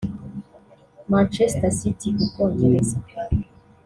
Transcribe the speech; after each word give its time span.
Manchester 1.11 1.71
City 1.79 2.09
(u 2.21 2.25
Bwongereza) 2.29 2.97